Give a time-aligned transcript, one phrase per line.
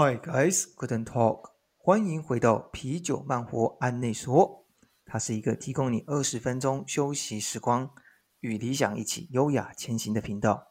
[0.00, 1.48] Hi guys, couldn't talk.
[1.76, 4.64] 欢迎回到啤酒慢活安内所，
[5.04, 7.90] 它是一个提供你二十分钟休息时光，
[8.38, 10.68] 与理想一起优雅前行的频道。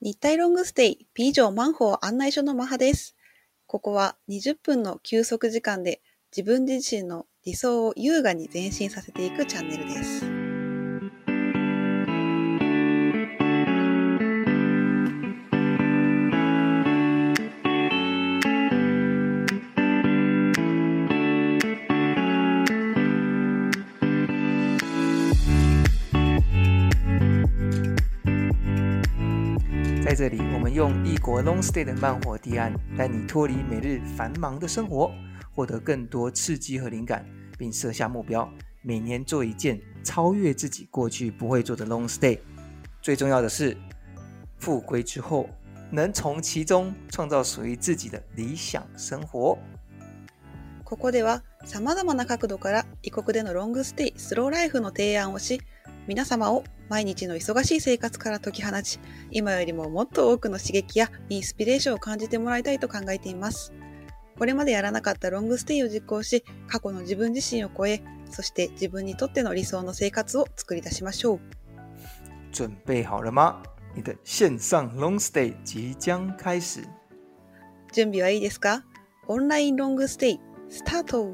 [0.00, 3.14] 日体ロングステイ啤酒マンホー案内所のマハです。
[3.68, 6.00] ここは20分の休息時間で
[6.36, 10.31] 自分自身の理想を優雅に前進させていくチャンネルです。
[30.22, 35.10] 这里，我们用异国 long stay 的慢火提案，带你脱离每日繁忙的生活，
[35.52, 37.26] 获得更多刺激和灵感，
[37.58, 38.48] 并设下目标，
[38.82, 42.38] 每年做一件超越自己过去不会做的 long stay。
[43.00, 43.76] 最重要的是，
[44.60, 45.48] 复归之后，
[45.90, 49.58] 能从其中创造属于自己的理想生活。
[50.92, 55.58] ここでは様々な角度から異国でのロングステイ、スローライフの提案をし、
[56.06, 58.98] 皆様を毎日の忙しい生活から解き放ち、
[59.32, 63.72] 今よりももっと多くの刺激やインスピレーションを感じてもらいたいと考えています。
[64.38, 71.40] これまでやらなかったロングステイを実行し、過去の自分自身を超え、そして自分にとっての理想の生活を作り出しましょう。
[72.52, 73.62] 準備好了吗？
[73.94, 76.86] 你的上即将始。
[77.94, 78.84] 準備はいいですか？
[79.26, 80.40] オンラインロングステイ
[80.74, 81.30] スタート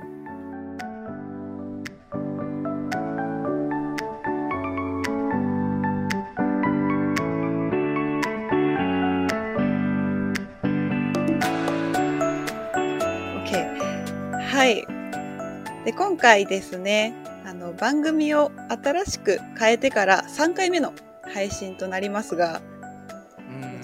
[14.45, 17.14] はいで今回ですね
[17.47, 18.50] あの番組を
[18.84, 20.92] 新しく変えてから3回目の
[21.33, 22.61] 配信となりますが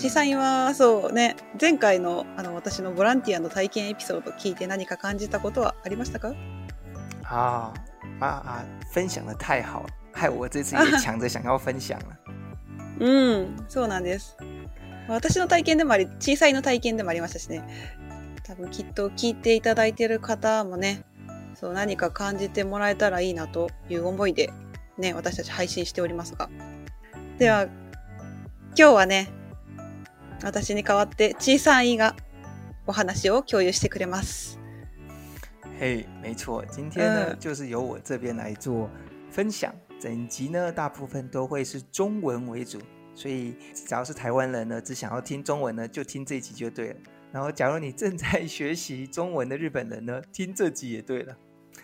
[0.05, 6.35] 実際はそうね前回のあの私のボランティアの体験エピソード聞いて何か感じたことはありましたか
[7.23, 7.73] あ
[8.21, 8.65] ああ
[8.95, 12.07] 分享的太好了，害我这次也抢着想要分享了。
[13.01, 14.37] 嗯，そうなんです。
[15.09, 17.65] 私の体験でもあり、小さいの体験でもありましたしね。
[18.45, 21.03] 多分きっと聞いていただいている方もね、
[21.55, 24.53] そう何か感じてもらえたらいいなという思いで
[24.99, 26.51] ね、私たち配信しておりますが。
[27.39, 27.65] では、
[28.77, 29.33] 今日はね、
[30.53, 32.15] 私に代わって小さなが
[32.87, 34.59] お話を共有してくれます。
[35.81, 38.91] 嘿，没错，今天呢就是由我这边来做
[39.31, 39.73] 分享。
[39.99, 42.79] 整集呢大部分都会是中文为主，
[43.15, 46.97] 所以只要是台湾人呢，只想要听中文呢就听这集就对了。
[47.33, 51.35] 然后，假如你正在学习中文的日本人呢，听这集也对了。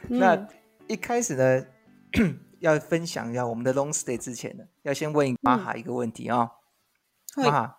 [0.07, 0.47] 那
[0.87, 1.65] 一开始呢，
[2.61, 6.49] 要分享一下我们的 Long Stay 之前呢，要先问马哈一个问题啊，
[7.37, 7.77] 马哈。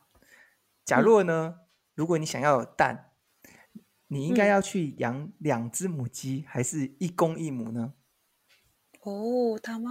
[0.85, 1.61] 假若呢？
[1.93, 3.13] 如果你想要有蛋，
[4.07, 7.93] 你应该要去养两只母鸡，还是一公一母呢？
[9.01, 9.81] 哦，卵，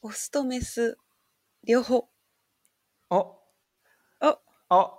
[0.00, 0.98] オスとメス、
[1.60, 2.08] 両方。
[3.08, 3.38] 哦
[4.68, 4.98] 哦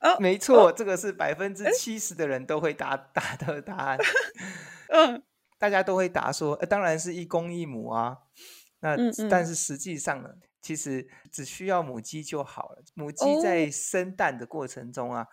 [0.00, 3.98] 哦，没错，这个是百分之七十的人都会答 答的答案。
[4.90, 5.22] 嗯，
[5.58, 8.18] 大家都会答说，当然是一公一母啊。
[8.80, 8.96] 那
[9.30, 10.34] 但是实际上呢？
[10.66, 12.82] 其实只需要母鸡就好了。
[12.94, 15.24] 母鸡在生蛋的过程中啊，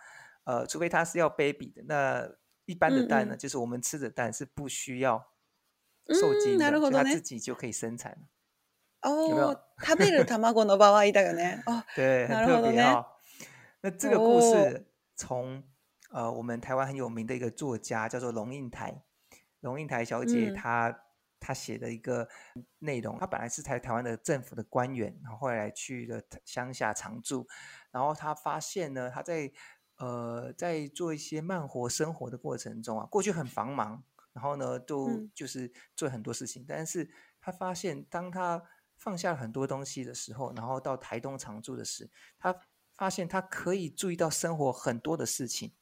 [0.44, 2.30] 呃，除非它是要 baby 的，那
[2.66, 5.32] 一般的蛋呢，就是我们吃的蛋是不需要
[6.08, 8.16] 受精，的，它自己就可以生产
[9.02, 9.50] 哦，有没有？
[9.78, 11.60] 食べる卵の場合だかね。
[11.66, 13.04] 哦，对，很特别啊。
[13.80, 15.64] 那这个故事从
[16.12, 19.02] 呃，我们台湾很有名的一个作家叫做龙应台，
[19.62, 21.00] 龙应台小姐她。
[21.44, 22.26] 他写的一个
[22.78, 27.46] 内容，他本来是台台湾的政府的官员，然后后来去了乡下常住，
[27.90, 29.52] 然后他发现呢，他在
[29.98, 37.08] 呃在做一些慢活生活的过程中啊，过去很繁忙，然后呢都就是做很多事情，但是
[37.42, 38.62] 他发现当他
[38.96, 42.56] 放下了很多东西的时候，然后到台东常住的时，他
[42.96, 45.74] 发现他可以注意到生活很多的事情。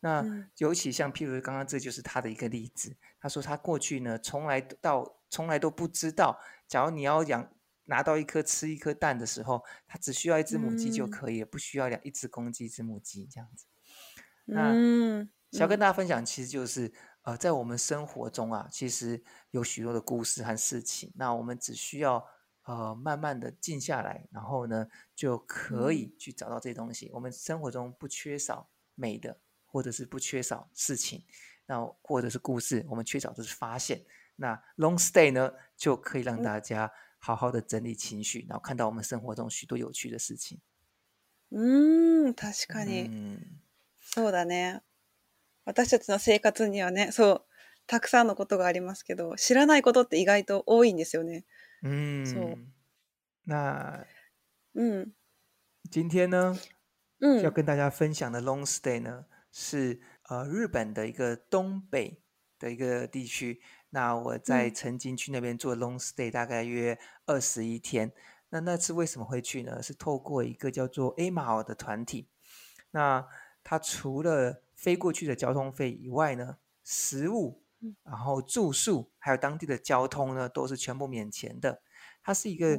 [0.00, 7.52] 那尤其像譬如刚刚这就是他的一个例子，他说他过去呢从来到从来都不知道，假如你要养
[7.84, 13.66] 拿到一颗吃一颗蛋的时候，他只需要一只母鸡就可以，不需要两一只公鸡一只母鸡这样子。
[14.46, 14.74] 那
[15.56, 16.90] 想跟大家分享，其实就是
[17.22, 22.24] 呃在我们生活中啊，其实有许多的故事和事情，那我们只需要
[22.64, 27.10] 呃慢慢的静下来，然后呢就可以去找到这些东西。
[27.12, 29.38] 我们生活中不缺少美的。
[29.70, 31.24] 或者是不缺少事情，
[31.66, 34.04] 然后或者是故事，我们缺少的是发现。
[34.36, 40.60] 那 long stay 呢，就可以让大家好好的整理情绪，然后看到我们生活中许多有趣的事情。
[41.50, 43.38] 嗯，確かに。
[44.12, 44.80] そうだね。
[45.64, 47.42] 私たちの生活にはね、そう
[47.86, 51.44] たくさんのことがありますけど、知らないことって意外と多いんですよね。
[51.84, 52.26] うん。
[52.26, 52.58] そう。
[53.46, 54.04] 那
[54.74, 55.12] 嗯，
[55.90, 56.56] 今天呢，
[57.20, 59.26] 嗯，要跟大家分享的 long stay 呢？
[59.52, 62.22] 是呃，日本的一个东北
[62.58, 63.60] 的一个地区。
[63.90, 68.12] 那我在曾经去那边做 long stay，大概约二十一天。
[68.50, 69.82] 那那次为什么会去呢？
[69.82, 72.28] 是透过一个叫做“艾马尔”的团体。
[72.92, 73.26] 那
[73.64, 77.60] 他除了飞过去的交通费以外呢，食物、
[78.04, 81.82] 然后住宿，还有当地的交通呢，都是全部免钱的。
[82.22, 82.78] 它是一个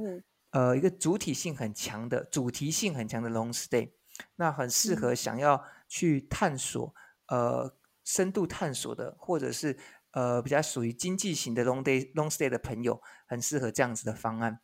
[0.51, 3.91] 呃一个主体性很强的主题性很强的 long stay。
[4.35, 5.61] 那很适合想要。
[5.91, 6.95] 去探索，
[7.27, 9.77] 呃，深度探索的，或者是
[10.11, 14.61] 呃，比较属于经济型的 long day long stay 的朋友，很适合这样子的方案。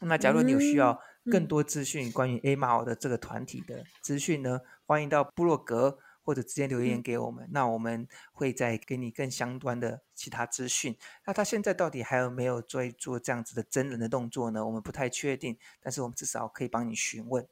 [0.00, 0.98] 那假如你有需要
[1.30, 10.96] 更多资讯关于 A m a 尔的这个团体的资讯呢，欢迎到部落格或者直接留言给我们，那我们会再给你更相关的其他资讯。
[11.26, 14.64] 那他现在到底还有没有在做这样子的真人的动作呢？
[14.64, 17.46] 我们不太确定，但是我们至少可以帮你询问。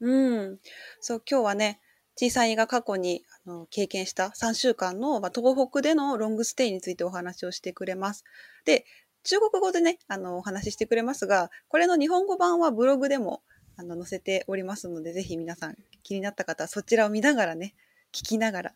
[0.00, 0.60] うん。
[1.00, 1.80] そう、今日はね、
[2.16, 8.24] 小さいが過去にあの経験した3週間の、まあ、東北でのロングステイについてお話をしてくれます。
[8.64, 8.84] で、
[9.24, 13.42] 中国語でね、あの、お話ししてくれますが、これの日本語版はブログでも
[13.76, 17.74] あの載せておりますので、ぜひ皆さん気になった方はそちらを見ながらね、
[18.12, 18.72] 聞きながら、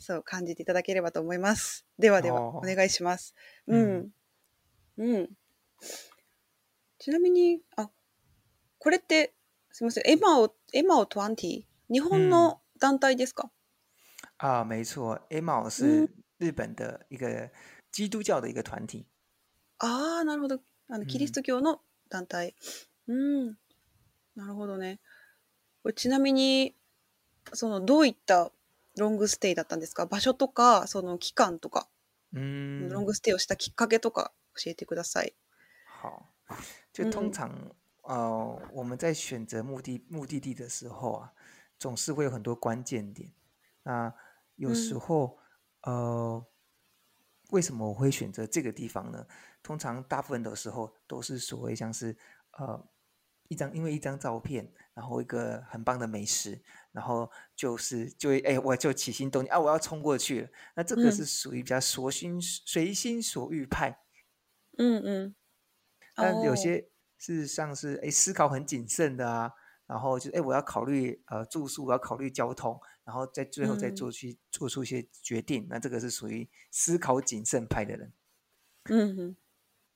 [0.00, 1.86] そう感じていただければと思います。
[1.98, 3.34] ではでは、お願いします。
[3.68, 4.10] うん。
[4.98, 5.30] うん。
[6.98, 7.90] ちなみに、あ、
[8.78, 9.33] これって
[9.76, 13.50] すみません、エマオ、エマオティ、日本の団体ですか、
[14.38, 15.18] あ、没错。
[15.30, 17.50] エマオ是日本的一个
[17.90, 19.04] 基督教的一个团体。
[19.80, 20.60] ああ、なるほど。
[20.88, 22.54] あのキリスト教の団体。
[23.08, 23.58] うん、ん、
[24.36, 25.00] なるほどね。
[25.96, 26.76] ちなみに、
[27.52, 28.52] そのどういった
[28.96, 31.88] ロングステイだったんですか場所とか、その期間とか、
[32.32, 35.34] うん、ロングステイをしたきっかけとか教えてください。
[36.00, 36.22] 好。
[36.96, 37.74] 就通常
[38.04, 41.32] 呃，我们在选择目的目的地的时候啊，
[41.78, 43.30] 总是会有很多关键点。
[43.82, 44.12] 那
[44.56, 45.38] 有时候，
[45.82, 46.44] 呃，
[47.50, 49.26] 为什么我会选择这个地方呢？
[49.62, 52.14] 通常大部分的时候都是所谓像是
[52.58, 52.86] 呃
[53.48, 56.62] 一张，因为一张照片，然后一个很棒的美食，
[56.92, 60.42] 然后就是就会哎，我就起心动念啊，我要冲过去。
[60.42, 60.48] 了。
[60.76, 63.98] 那这个是属于比较随心随心所欲派。
[64.76, 65.34] 嗯嗯。
[66.14, 66.90] 但有些。
[67.24, 69.50] 事实上是，哎，思考很谨慎的啊，
[69.86, 75.66] 然后就，哎，我要考虑呃住宿，我要考虑交通，然后在最后再做去做出一些决定。
[75.70, 78.12] 那这个是属于思考谨慎派的人。
[78.90, 79.36] 嗯，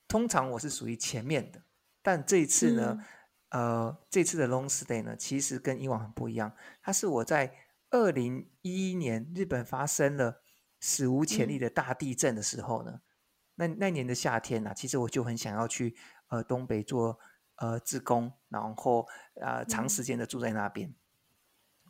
[0.08, 1.62] 通常我是属于前面的，
[2.00, 2.98] 但这一次呢，
[3.50, 6.52] 呃，这次的 long stay 呢，其实跟以往很不一样。
[6.80, 7.54] 它是我在
[7.90, 10.40] 二零一一年日本发生了
[10.80, 13.00] 史无前例的大地震的时候呢。
[13.58, 15.94] 那那年的夏天呢，其实我就很想要去
[16.28, 17.18] 呃东北做
[17.56, 19.06] 呃自工，然后
[19.42, 20.94] 啊长时间的住在那边。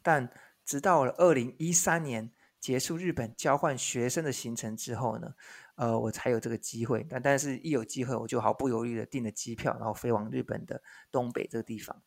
[0.02, 0.28] 但
[0.64, 5.28] 直到了二零一三年结束日本交换学生的行程之后呢，
[5.74, 7.06] 呃我才有这个机会。
[7.08, 10.82] 但但是一有机会我就毫不犹豫的订了机票，然后飞往日本的
[11.12, 12.02] 东北这个地方。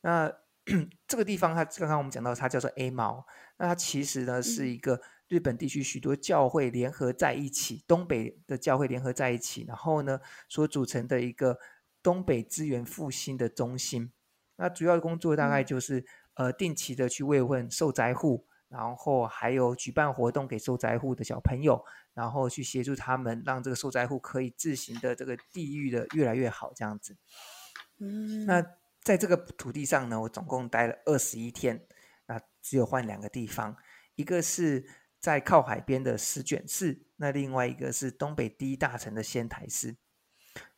[0.00, 0.30] 那
[1.06, 3.24] 这个地方，它刚刚我们讲到，它叫做 A 毛。
[3.56, 5.00] 那它其实呢是一个。
[5.30, 11.56] 日本地区许多教会联合在一起，东北的教会联合在一起，然后呢，所组成的一个
[12.02, 14.10] 东北资源复兴的中心。
[14.56, 21.82] 那主要的工作大概就是，呃，定期的去慰问受灾户，然后还有举办活动给受灾户的小朋友，
[22.12, 27.16] 然后去协助他们，让这个受灾户可以自行的这个地域的越来越好，这样子。
[28.00, 28.44] 嗯。
[28.46, 28.66] 那
[29.00, 31.86] 在这个土地上呢，我总共待了二十一天，
[32.26, 33.76] 那只有换两个地方，
[34.16, 34.84] 一个是。
[35.20, 39.94] 在靠海边的石卷寺，那另外一个是东北第一大城的仙台市。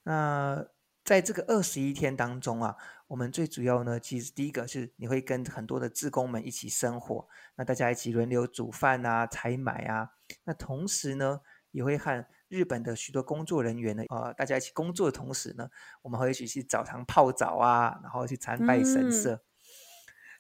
[0.03, 0.67] 那
[1.05, 10.11] 在这个二十一天当中啊，我们最主要呢，其实第一个是你会跟很多的志工们一起生活，那大家一起轮流煮饭啊、采买啊。
[10.45, 15.69] 那同时呢，也会和日本的许多工作人员呢，呃，大家一起工作的同时呢，
[16.03, 19.41] 我们会一起去澡堂泡澡啊，然后去参拜神社。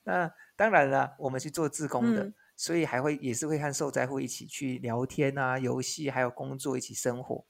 [0.02, 2.32] 那当然了，我们去做志工的。
[2.62, 7.45] 所以还会也是会和受灾户一起去聊天啊，游戏，还有工作，一起生活。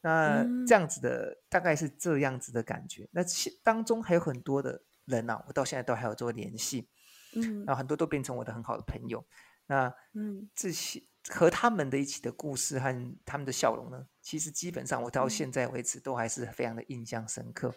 [0.00, 3.06] 那这样子的大概是这样子的感觉。
[3.12, 6.88] 那其中当中还有很多的人啊，我到现在都还有做联系。
[7.34, 9.22] 嗯，然后很多都变成我的很好的朋友。
[9.66, 12.90] 那嗯，这些和他们的一起的故事和
[13.26, 17.74] 他们的笑容呢，其实基本上我到现在为止都还是非常的印象深刻，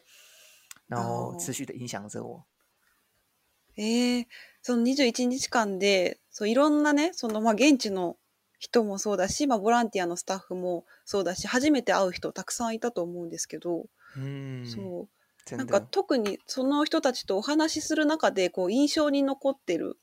[0.88, 2.48] 然后持续的影响着我。
[3.76, 4.26] 诶。
[4.62, 8.18] その21日間で、そういろんなね、そのまあ現地の
[8.60, 13.86] 人もそうだし、まあ、ボランティアのスタッフもそうだし、初めて会う人たくさんいたと思うんですけど、
[14.18, 19.98] うんそうなんか特にその人たちとお話しする中でこう印象に残ってる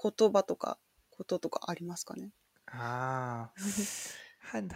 [0.00, 0.78] 言葉とか
[1.10, 2.30] こととかありますかね
[2.66, 3.52] 啊，
[4.52, 4.68] 和和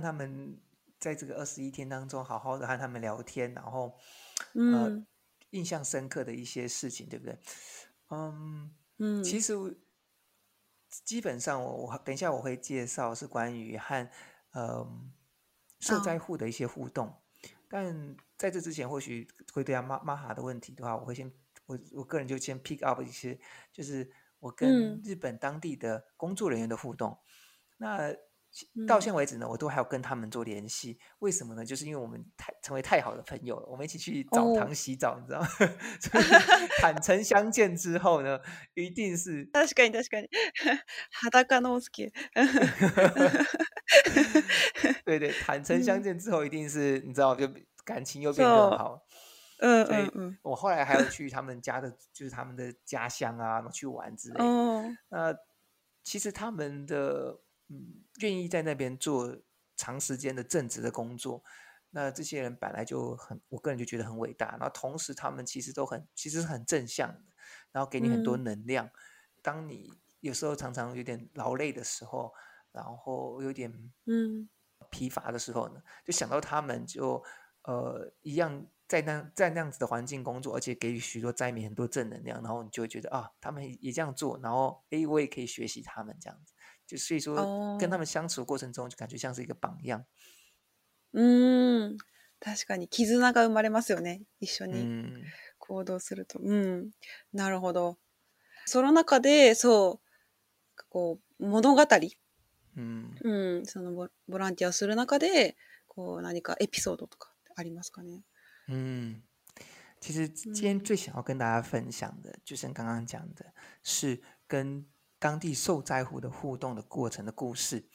[0.00, 0.58] 他们
[1.00, 3.92] 在这个二十一天当中，好好的和他们聊天，然后、
[4.54, 5.04] 嗯、
[5.50, 7.38] 印象深刻的一些事情，对不对？
[8.10, 9.54] 嗯嗯，其实
[10.88, 14.10] 基本上，我我等一下我会介绍是关于和
[14.52, 15.12] 嗯
[15.80, 17.14] 受灾户的一些互动，
[17.68, 21.30] 但在这之前，或许会对阿妈玛哈的问题的话，我会先
[21.66, 23.38] 我我个人就先 pick up 一些，
[23.72, 27.18] 就是我跟日本当地的工作人员的互动。
[27.78, 28.14] 那
[28.86, 31.64] 到现为止呢，我都还要跟他们做联系，为什么呢？
[31.64, 35.40] 就是因为我们太成为太好的朋友了，我们一起去澡堂洗澡，你知道？
[36.82, 38.38] 坦诚相见之后呢，
[38.74, 39.46] 一定是。
[39.52, 40.28] 確かに確かに、
[41.44, 42.12] 裸の好き。
[45.04, 47.48] 对对，坦诚相见之后一定是，你知道，就
[47.84, 49.06] 感情又变得好。
[49.60, 50.38] 嗯嗯嗯。
[50.42, 54.44] 我后来还要去他们家的，就是他们的家乡啊，去玩之类。
[54.44, 54.84] 哦。
[55.10, 55.32] 那
[56.02, 57.38] 其实他们的，
[57.68, 58.02] 嗯。
[58.20, 59.36] 愿意在那边做
[59.76, 61.42] 长时间的正直的工作，
[61.90, 64.52] 那这些人本来就很，我个人就觉得很伟大。
[64.58, 67.20] 然后同时，他们其实都很，其实是很正向的，
[67.72, 68.90] 然后给你很多能量。
[69.42, 72.32] 当你有时候常常有点劳累的时候，
[72.72, 73.72] 然后有点
[74.06, 74.48] 嗯
[74.90, 77.24] 疲乏的时候呢，就想到他们，就
[77.64, 86.52] 呃一样在那在那样子的环境工作，而且给予许多灾民很多正能量，然后你就会觉得啊，他们也这样做，然后哎，我也可以学习他们这样子。
[86.90, 90.04] 就所以说跟他们相处过程中，就感觉像是一个榜样。
[91.12, 91.96] 嗯，
[92.40, 94.22] 確かに絆が生まれますよね。
[94.40, 95.06] 一緒に
[95.58, 96.90] 行動すると、うん、
[97.32, 97.96] なるほど。
[98.66, 101.80] その中で、そう、こう物語、
[102.76, 105.56] うん、うん、そのボボランティアする中で、
[105.86, 108.24] こう何かエピソードとかありますかね？
[108.68, 109.22] 嗯。
[110.00, 113.52] 其实今天最想要跟大家分享的，就像刚刚讲的，
[113.84, 114.18] 是
[114.48, 114.84] 跟
[115.20, 117.86] 当地受灾户的互动的过程的故事，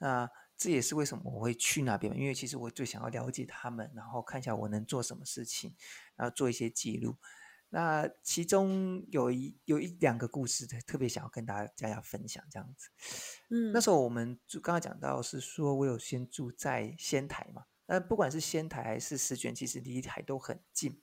[0.00, 5.74] 那这也是为什么我会去那边，因为其实我最想要了解他们，然后看一下我能做什么事情，
[6.16, 7.16] 然后做一些记录。
[7.68, 12.88] 那其中有一有一两个故事，特特别想要跟大家要分享这样子。
[13.50, 21.00] 嗯，那时候我们就刚刚讲到是说我有先住在仙台嘛，那不管是仙台还是石卷，其实离台都很近，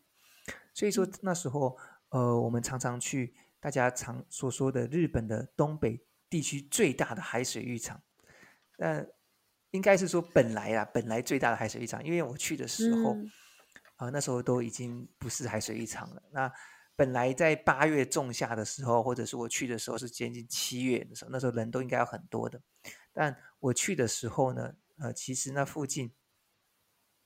[0.74, 1.76] 所以说那时候
[2.10, 3.34] 呃我们常常去。
[3.60, 8.02] 大家常所说的日本的东北地区最大的海水浴场，
[8.78, 9.06] 那
[9.72, 13.16] 应该是说本来啊，本来最大的海水浴场，因为我去的时候，
[13.98, 16.24] 啊，那时候都已经不是海水浴场了。
[16.32, 16.50] 那
[16.96, 22.62] 本来在八月仲夏的时候，或者是我去的时候是接近七月的时候，那时候人都应该要很多的。
[23.12, 26.14] 但我去的时候呢，呃，其实那附近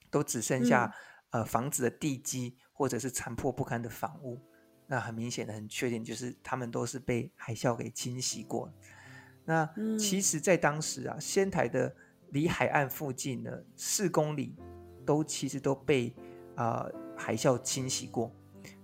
[0.10, 0.96] 都只剩下
[1.30, 4.42] 呃房子的地基，或者是残破不堪的房屋。
[4.88, 8.72] 那很明显的很确定，就是，他们都是被海啸给侵袭过。
[9.46, 11.94] 那其实，在当时啊，仙台的
[12.30, 14.56] 离海岸附近呢，四公里
[15.06, 16.14] 都其实都被
[16.56, 16.86] 啊
[17.18, 18.34] 海啸侵袭过。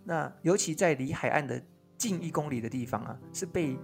[0.04, 1.62] 那尤其在离海岸的
[1.98, 3.78] 近一公里的地方啊，是被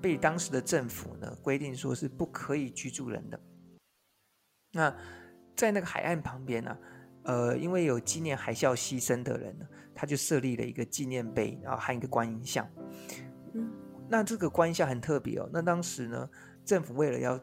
[0.00, 3.40] 被当时的政府呢规定说是不可以居住人的。
[4.72, 4.94] 那
[5.56, 6.76] 在那个海岸旁边呢？
[7.28, 9.54] 呃，因为有纪念海啸牺牲的人，
[9.94, 12.66] 他就设立了一个纪念碑，然后还有一个观音像。
[13.52, 13.70] 嗯，
[14.08, 15.46] 那这个观音像很特别哦。
[15.52, 16.26] 那当时呢，
[16.64, 17.38] 政府为了要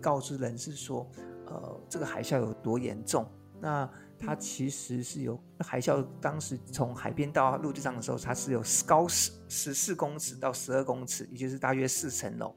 [0.00, 1.10] 告知人是说，
[1.48, 3.28] 呃，这个海啸有多严重。
[3.60, 12.54] 那它其实是有海啸，当时从海边到陆地上的时候，它是有高十十四公尺到十二公尺，也就是大约四层楼。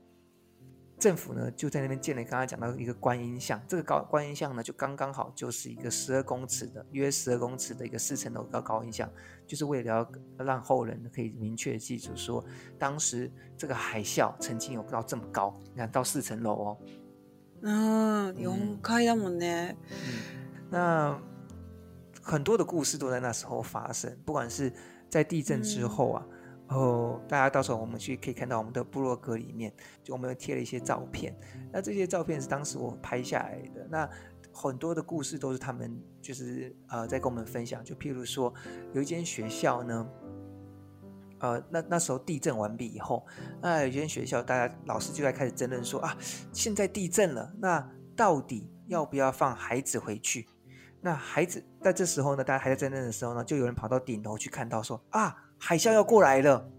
[1.00, 2.24] 政府呢，就在那边建了。
[2.24, 9.08] 刚刚讲到一个观音像，这个高观音像呢，就刚刚好就是一个十二公尺的，约十二公尺的一个四层楼高高音像，
[9.46, 9.90] 就是为了
[10.40, 12.44] 要让后人可以明确记住，说
[12.80, 15.54] 当时这个海啸曾经有到这么高。
[15.72, 16.78] 你看到四层楼哦，
[17.62, 18.58] 嗯，四层楼哦，
[19.40, 19.76] 嗯，
[20.72, 21.22] 那
[22.24, 24.74] 很多的故事都在那时候发生，不管是
[25.12, 26.26] 在地震之后啊。
[26.68, 29.72] 然后大家到时候我们去可以看到我们的部落格里面，
[30.04, 31.34] 就我们贴了一些照片。
[31.72, 33.88] 那这些照片是当时我拍下来的。
[33.90, 34.08] 那
[34.52, 37.82] 很多的故事都是他们就是呃在跟我们分享。
[37.86, 38.54] 就譬如说
[38.94, 40.08] 有一间学校呢，
[41.40, 43.26] 呃，那那时候地震完毕以后，
[43.62, 46.18] 那有间学校大家老师就在开始争论说啊，
[46.52, 50.50] 现在地震了，那到底要不要放孩子回去？
[51.00, 55.46] 那孩子在这时候呢，大家还在争论的时候呢，就有人跑到顶楼去看到说啊。
[55.60, 56.70] 海啸要过来了，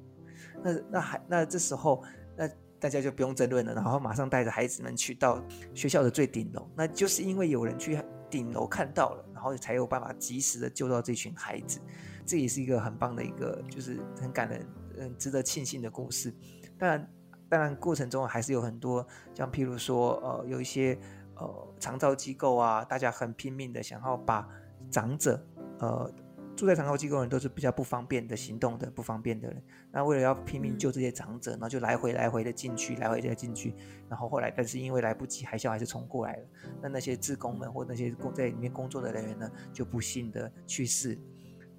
[0.62, 2.02] 那那还那这时候，
[2.36, 5.42] 那大家就不用争论了，然后马上带着孩子们去到
[5.74, 11.80] 学校的最顶楼，那就是因为有人去顶楼看到了，然后才有办法及时的救到这群孩子。
[12.24, 14.66] 这也是一个很棒的一个，就是很感人，
[14.98, 16.32] 嗯，值得庆幸的故事。
[16.78, 17.10] 当然，
[17.48, 20.96] 当然过程中还是有很多，像譬如说，呃，有一些
[21.36, 24.46] 呃长照机构啊，大家很拼命的想要把
[24.90, 25.42] 长者，
[25.78, 26.10] 呃。
[26.58, 29.62] 住在长高机构的人都是比较不方便的行动的不方便的人。
[29.92, 33.72] 那为了要拼命救这些长者，然后就来回来回的进去，来回再的进去。
[34.08, 36.42] 然后后来，但是因为来不及，海啸还是冲过来了。
[36.82, 41.16] 那那些志工们或那些工在里面工作的人员呢，就不幸的去世。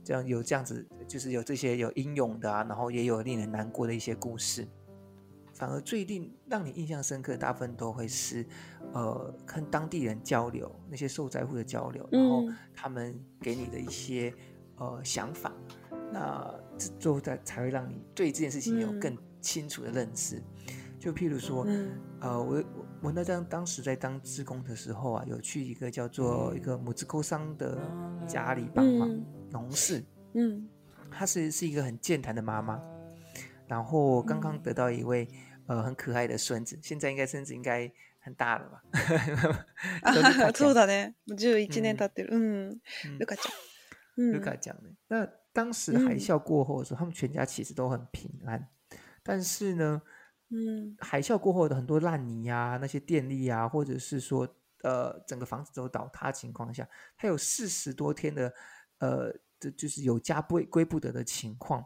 [0.01, 4.65] 这样有这样子，就是有这些有英勇的啊，然后也有令人难过的一些故事。
[5.53, 8.45] 反而最令让你印象深刻，大部分都会是，
[8.93, 14.33] 呃，跟当地人交流，那些受灾户的交流，然后他们给你的一些。
[14.79, 15.51] 呃，想法，
[16.11, 20.41] 那这之后才才会让你对这件事情有更清楚的认识。
[20.97, 21.67] 就譬如说，
[22.21, 22.63] 呃，我
[23.03, 27.77] 我那当当时在当志工的时候啊，有去一个叫做一个母子沟商的
[28.25, 29.09] 家里帮忙
[29.51, 30.01] 农事。
[30.33, 30.67] 嗯，
[31.11, 32.81] 她是是一个很健谈的妈妈，
[33.67, 35.27] 然后刚刚得到一位
[35.67, 37.89] 呃很可爱的孙子，现在应该孙子应该
[38.21, 38.81] 很大了吧？
[40.03, 40.13] 啊
[40.55, 42.29] そうだね，もう十一年経ってる。
[42.31, 42.79] 嗯，
[43.19, 43.69] ルカちゃん。
[44.31, 48.67] 就他讲的，那当时海啸过后的时候，他们全家其实都很平安，
[49.23, 50.01] 但是呢，
[50.49, 54.47] 嗯，海啸过后的很多烂泥呀、那些电力啊，或者是说
[54.83, 58.53] 呃整个房子都倒塌情况下，他有四十多天的
[58.99, 61.85] 呃，这就是有家不归不得的情况。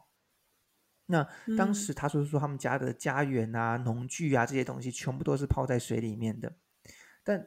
[1.06, 6.52] 那当时他说说他们家的家园啊、农具啊这些东西全部都是泡在水里面的，
[7.24, 7.46] 但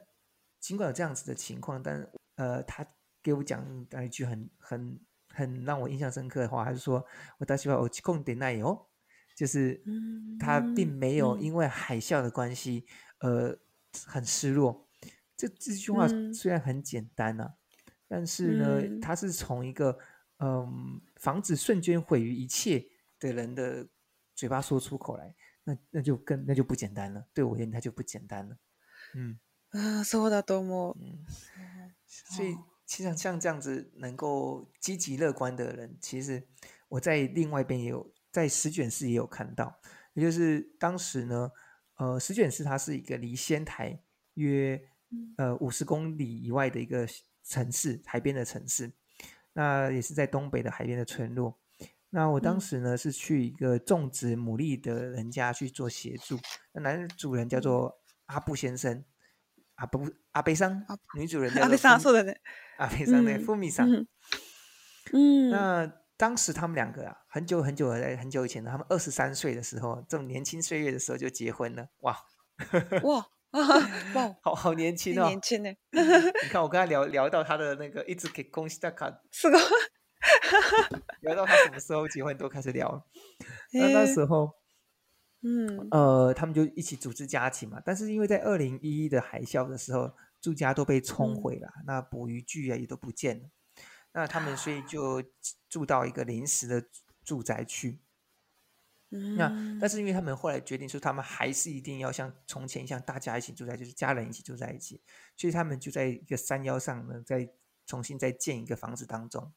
[0.61, 2.87] 尽管有这样子的情况，但呃他。
[3.27, 4.99] 给我讲了一句很很
[5.33, 7.05] 很让我印象深刻的话，他是说
[7.39, 8.87] ：“我大希望我控点那有，
[9.35, 9.83] 就是
[10.39, 12.85] 他并没有因为海啸的关系，
[13.19, 13.53] 呃，
[14.05, 14.87] 很失落。
[15.35, 17.51] 这这句话虽然很简单呐，
[18.07, 19.99] 但是呢，他是从一个
[20.39, 22.87] 嗯，防止瞬间毁于一切
[23.19, 23.85] 的人的
[24.35, 27.27] 嘴巴说出口来，那那就更那就不简单了。
[27.33, 28.55] 对我而言，他就不简单了。
[29.15, 29.37] 嗯，
[29.71, 30.95] 啊，そうだと思う。
[32.07, 32.55] 所以。
[32.87, 36.41] 其实像这样子能够积极乐观的人，其实
[36.87, 39.79] 我在另外一边也有在石卷市也有看到。
[40.13, 41.51] 也就是当时呢，
[41.97, 44.01] 呃，石卷市它是一个离仙台
[44.35, 44.81] 约
[45.37, 47.05] 呃五十公里以外的一个
[47.43, 48.91] 城市，海边的城市。
[49.51, 51.59] 那也是在东北的海边的村落。
[52.11, 56.39] 那我当时呢是去一个种植牡蛎的人家去做协助，
[56.71, 59.03] 那男主人叫做阿布先生。
[59.77, 60.83] 阿不阿贝桑
[61.17, 62.33] 女主人的阿贝桑，说的呢，
[62.77, 63.87] 阿贝桑的富米桑。
[65.13, 65.49] 嗯。
[65.49, 72.17] 那当时他们两个啊，很久很久在很久以前，他们二十三岁的时候，这种年轻岁月的时候就结婚了，哇
[73.03, 73.25] 哇
[74.15, 75.69] 哇，好好年轻哦，年轻呢。
[75.91, 79.57] 你看我 跟他聊聊到他的那个一直给恭喜他卡， 是个，
[81.21, 83.05] 聊到他什么时候结婚都开始聊，
[83.73, 84.51] 那那时候。
[85.49, 87.81] 嗯，呃，他们就一起组织家庭嘛。
[87.85, 93.49] 但是因为，在二零一一的海啸的时候，住家都被冲毁了，那捕鱼具啊也都不见了。
[94.11, 95.23] 那他们所以就
[95.69, 96.85] 住到一个临时的
[97.23, 97.99] 住宅区。
[99.37, 99.47] 那
[99.79, 105.01] 但是，因为他们后来决定说，他们还是一定要像从前一样，大家一起住在，就是家人一起住在一起。
[105.37, 107.49] 所以他们就在一个山腰上呢，再
[107.85, 109.53] 重新再建一个房子当中。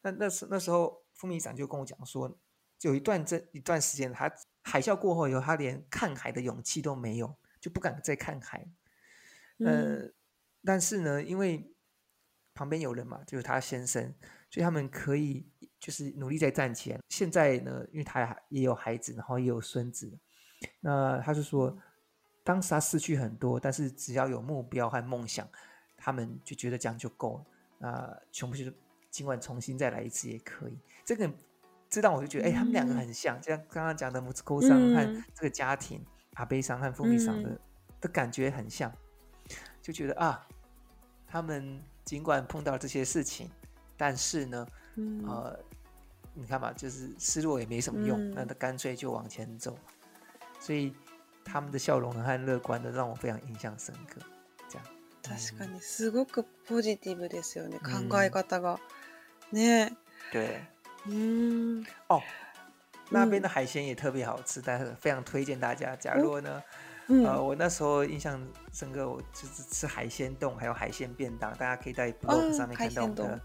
[0.00, 2.36] 那那时那时候，副秘长就跟我讲说，
[2.80, 4.28] 有一段这一段时间他。
[4.62, 8.66] 海啸过后，以后，他连看海的勇气都没有，就不敢再看海。
[9.58, 10.08] 呃，
[10.64, 11.72] 但是呢，因为
[12.54, 14.14] 旁边有人嘛，就是他先生，
[14.50, 15.46] 所以他们可以
[15.78, 17.00] 就是努力再站起来。
[17.08, 20.16] 现在呢，因为他也有孩子，然后也有孙子，
[20.80, 21.76] 那他就说，
[22.44, 25.46] 当时他失去很多，但是只要有目标和梦想，
[25.96, 27.46] 他们就觉得这样就够了。
[27.78, 28.72] 那全部就是
[29.10, 30.78] 尽管重新再来一次也可以？
[31.04, 31.30] 这个。
[31.92, 36.02] 这让我就觉得，哎，他们两个很像，像刚刚讲的《母子哭上和这个家庭
[36.32, 37.60] 啊，悲伤和蜂蜜丧的
[38.00, 38.90] 的感觉很像，
[39.82, 40.40] 就觉得啊，
[41.26, 43.50] 他们尽管碰到这些事情，
[43.94, 44.66] 但是呢，
[45.26, 45.54] 呃，
[46.32, 49.76] 你看吧，就是失落也没什么用，那他干脆就往前走，
[50.60, 50.94] 所以
[51.44, 54.18] 他们的笑容和乐观，的让我非常印象深刻。
[54.66, 54.86] 这样。
[55.24, 57.78] 確かにすごくポジティブですよね。
[57.80, 58.78] 考え方が
[59.52, 59.94] ね。
[60.32, 60.71] 对。
[61.04, 62.20] 嗯，哦，
[63.10, 65.96] 那边的海鲜也特别好吃，但是非常推荐大家。
[65.96, 66.62] 假如呢，
[67.24, 68.40] 呃，我那时候印象
[68.72, 71.52] 深刻，我就是吃海鲜冻，还有海鲜便当。
[71.56, 73.40] 大家可以在 B l o g 上面看到我们的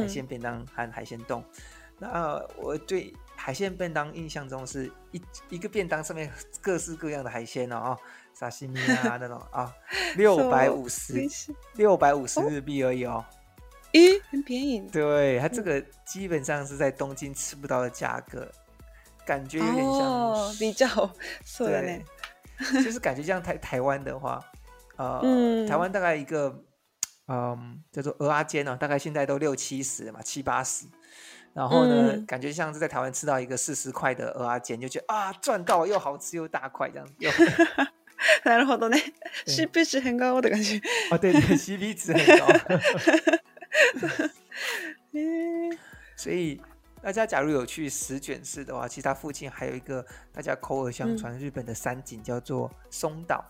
[0.00, 1.42] 海鲜便当和海鲜冻。
[1.98, 5.20] 那我对海鲜便当印象中是一
[5.50, 7.96] 一个便当上面各式各样的海鲜哦，
[8.34, 9.72] 沙西米啊那种啊，
[10.16, 11.28] 六百五十，
[11.74, 13.24] 六百五十日币而已哦。
[13.92, 14.88] 咦，很便宜。
[14.90, 18.48] 对，它这个基本上是在东京吃不到的价格，
[19.24, 20.88] 感觉有点像比较
[21.58, 22.02] 对
[22.84, 24.42] 就是感觉像台台湾的话，
[24.96, 26.64] 呃，台湾大概一个，
[27.28, 30.86] 嗯，叫做鹅阿煎呢，大概现在都六七十嘛，七八十。
[31.54, 37.06] 然后呢，感觉像是在台湾吃到一个四十块的鹅阿煎，就觉得啊，赚到，又好吃又大块这样。
[37.06, 37.12] 子。
[37.18, 37.30] 又
[38.44, 39.12] なるほどね。
[39.46, 40.80] CP 值很高的感觉。
[41.10, 42.46] 啊，对，CP 值很高。
[46.16, 46.58] 所以
[47.02, 53.42] 大家假如有去十卷市的话，其实它附近还有一个大家口耳相传日本的山景，叫做松岛。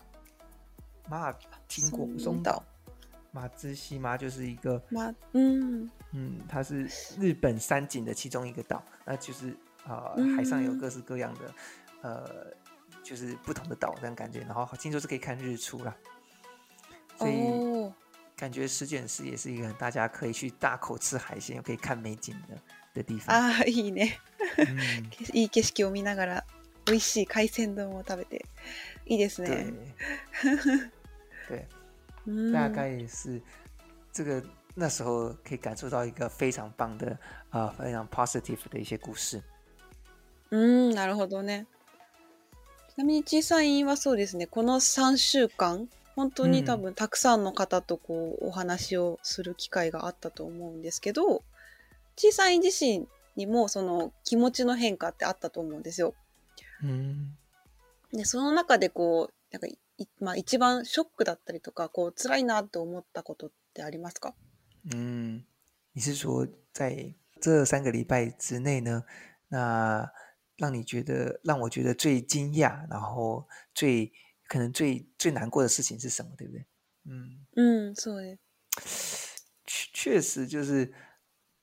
[1.09, 1.31] 马
[1.67, 2.63] 听过松岛
[3.31, 6.87] 马之西嘛，就是一个马，嗯嗯，它是
[7.19, 8.81] 日本山景的其中一个岛。
[9.05, 9.53] 那就是
[9.85, 11.53] 啊，海上有各式各样的
[12.03, 12.47] 呃，
[13.03, 15.93] 就是不同的岛，那感觉，然后听说是可以看日出啦，
[17.17, 17.91] 所以。
[18.43, 22.57] 感觉十卷市也是一个大家可以去大口吃海鲜、可以看美景的
[22.93, 23.33] 的地方。
[23.33, 24.17] 啊，いいね。
[25.31, 26.43] いい景色を見ながら、
[26.85, 28.45] 美味しい海鮮丼を食べて、
[29.05, 29.71] いいですね。
[31.47, 31.65] 对，
[32.51, 33.41] 大概是
[34.11, 34.43] 这个
[34.75, 37.17] 那时候可以感受到一个非常棒的
[37.49, 39.41] 啊，非常 positive 的一些故事。
[40.49, 41.65] 嗯，なるほどね。
[42.93, 44.47] ちなみに小さい院はそうですね。
[44.47, 45.87] この三週間。
[46.15, 51.43] 本当に多分たくさんの方とこうお話をする機会があったと思うんですけど
[52.15, 56.13] 小さい自身にもその気持ちの変化ってあったと思うんですよ。
[56.83, 57.35] うん、
[58.11, 59.67] でその中でこうなんか
[60.19, 64.33] まあ、一番ショックだったりとかこう辛いなと思ったことってありますか
[64.85, 65.41] 你
[66.01, 69.03] 是说在这三个礼拜之内呢，
[69.49, 70.11] 那
[70.57, 74.11] 让你觉得让我觉得最惊讶，然后最
[74.53, 76.63] 可能最最难过的事情是什么，对不对？
[77.05, 78.37] 嗯嗯，是的。
[79.65, 80.93] 确确实就是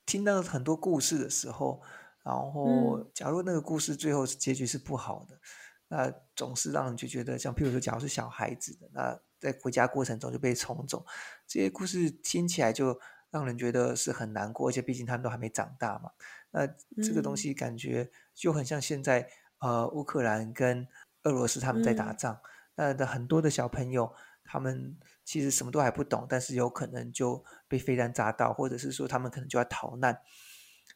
[0.05, 1.81] 听到很多故事的时候，
[2.25, 5.39] 然后假如那个故事最后结局是不好的，
[5.87, 11.07] 那总是让人就觉得，像譬如说，假如是小孩子的，那在回家过程中就被冲走，
[11.47, 13.01] 这些故事听起来就
[13.31, 16.11] 让人觉得是很难过，而且毕竟他们都还没长大嘛。
[16.51, 16.67] 那
[17.01, 20.89] 这个东西感觉就很像现在，呃，乌克兰跟
[21.23, 22.41] 俄罗斯他们在打仗。
[22.81, 24.11] 呃，很多的小朋友，
[24.43, 30.19] 他们其实什么都还不懂，但是有可能就被飞弹砸到，或者是说他们可能就要逃难。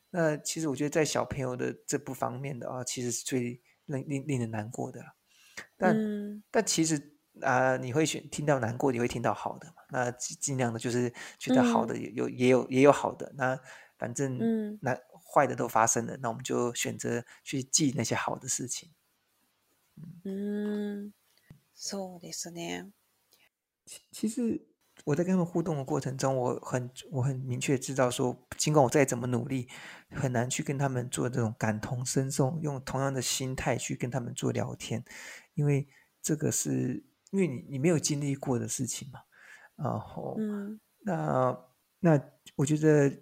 [0.09, 5.03] 那其实我觉得，在小朋友的这部方面的啊，其实是最令令令人难过的。
[5.77, 9.75] 但但其实啊，你会选听到难过，你会听到好的嘛。
[9.90, 13.31] 那尽量的就是觉得好的有也有也有好的。
[13.37, 13.61] 那
[13.99, 14.97] 反正那
[15.35, 18.90] 坏的都发生了，那我们就选择去记那些好的事情。
[20.25, 21.12] 嗯。
[21.87, 22.87] そうですね。
[24.11, 24.59] 其实
[25.05, 29.68] 我在跟他们互动的过程中，我很我很明确知道说，尽管我再怎么努力，
[30.09, 35.05] 很难去跟他们做这种感同身受，用同样的心态去跟他们做聊天，
[35.53, 35.87] 因为
[36.23, 39.20] 这个是因为你你没有经历过的事情嘛。
[39.77, 41.55] 然后，嗯，那
[42.01, 42.18] 那
[42.57, 43.14] 我觉得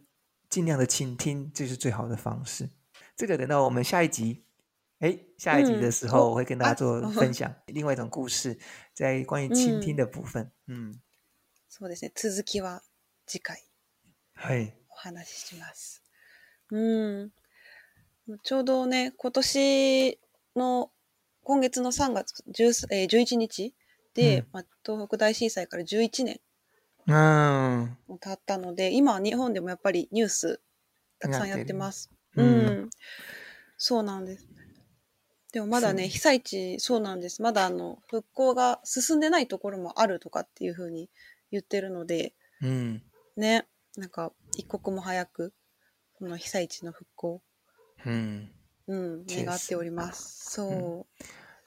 [0.49, 2.71] 尽量的倾听，这是最好的方式。
[3.17, 4.45] 这个等到我们下一集。
[5.03, 7.53] 哎，下一集的时候我会跟大家做分享。
[7.67, 8.57] 另外一种故事，
[8.95, 10.53] 在关于倾听的部分。
[10.69, 11.01] 嗯，
[11.69, 12.13] そうですね。
[12.15, 12.83] 続きは
[13.27, 13.65] 次回、
[14.37, 16.05] はい、お話しします。
[16.71, 17.33] うん。
[18.45, 20.21] ちょうどね、今年
[20.55, 20.91] の
[21.43, 23.75] 今月の3月1え1日
[24.15, 26.41] で、まあ、東北大震災から11年
[27.09, 30.61] 経ったので、今日本でもやっぱりニュース
[31.19, 32.09] たくさんやってます。
[32.37, 32.91] うん、
[33.77, 34.47] そうなんです。
[35.53, 37.43] でもまだね、被災地、そうなんです。
[37.43, 41.11] まだあの、復興が進んでないところもあるとかっていうふうに
[41.51, 43.03] 言ってるので、うん。
[43.37, 43.67] ね、
[43.99, 45.53] なんか、一刻も早く、
[46.15, 47.43] この被災地の復興、
[48.07, 48.51] うん。
[48.87, 50.53] うん、願っております。
[50.53, 51.23] そう、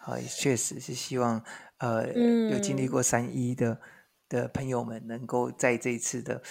[0.05, 0.19] 嗯。
[0.19, 1.41] 好，确实是希望
[1.77, 3.79] 呃、嗯、有经历过三一的
[4.27, 6.41] 的朋友们，能够在这一次的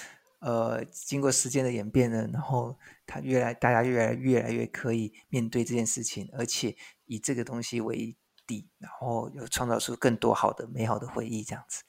[0.41, 6.75] 呃经过时间的演变呢，然后他越来大家越来越来越可以面对这件事情，而且
[7.07, 11.83] 以这个东西为底，然后又创造出更多好的、美好的回忆，这样子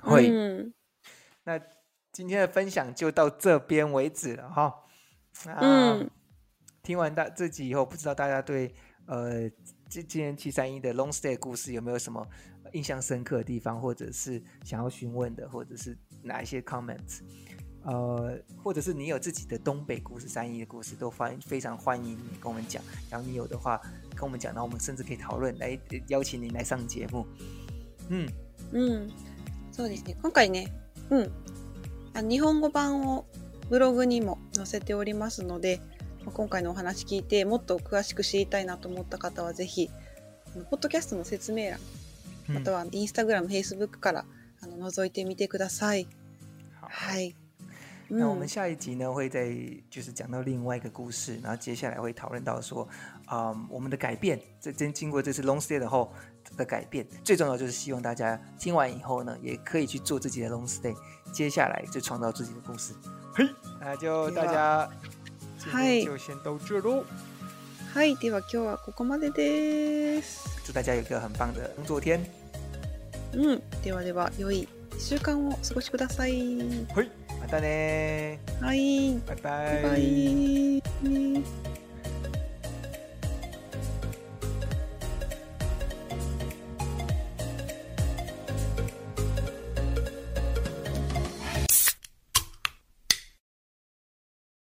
[0.00, 0.30] 会。
[1.44, 1.58] 那
[2.12, 4.74] 今天的分享就到这边为止了哈。
[5.60, 6.10] 嗯，
[6.82, 8.74] 听完大这集以后，不知道大家对
[9.06, 9.48] 呃
[9.88, 12.26] 今天七三一的 Long Stay 故事有没有什么
[12.72, 17.22] 印象深刻的地方，或者是想要询问的，或者是哪一些 comments？
[17.84, 22.82] 呃，或者是你有自己的东北故事、三一的故事，都欢非常欢迎你跟我们讲。
[23.10, 23.80] 然后你有的话
[24.14, 27.26] 跟我们讲，然后我们甚至可以讨论，来邀请您来上节目。
[28.08, 28.28] 嗯
[28.72, 29.08] 嗯、
[29.72, 29.84] 今
[30.32, 30.68] 回ね、
[31.10, 31.28] う
[32.14, 33.24] あ日本語版を
[33.70, 35.80] ブログにも載せておりますので、
[36.34, 39.90] 今回のお話聞いてもっと詳しく知りたいなと思った方はぜひ、
[40.70, 41.80] ポッドキャストの説明欄、
[42.48, 44.24] またはインスタグラム、フェイスブックから
[44.62, 46.08] あの覗いてみてください。
[46.80, 47.36] はい。
[48.10, 49.54] 那我们下一集呢，会在
[49.90, 52.88] 就是讲到另外一个故事，然后接下来会讨论到说，
[53.26, 56.10] 啊，我们的改变，这经经过这次 long stay 的后
[56.56, 60.94] 的改变，最重要就是希望大家听完以后呢，也可以去做自己的 long stay，
[61.32, 62.94] 接下来就创造自己的故事。
[63.34, 63.46] 嘿，
[63.78, 64.88] 那就大家，
[65.58, 67.04] 嗨，就先到这喽。
[67.92, 72.00] 嗨，那么，就是说，就こ说，就で说，就是说，就是说，就是说，就是说，就
[73.48, 74.50] 是说，就是说，就是说，就是说，就
[75.08, 80.82] 是说，就是说，たねはいバイバイバイ
[81.72, 81.77] バ